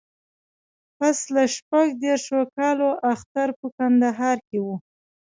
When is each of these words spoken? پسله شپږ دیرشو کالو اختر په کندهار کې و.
پسله 0.97 1.43
شپږ 1.55 1.87
دیرشو 2.01 2.41
کالو 2.55 2.89
اختر 3.13 3.47
په 3.59 3.67
کندهار 3.77 4.37
کې 4.47 4.57
و. 4.65 4.67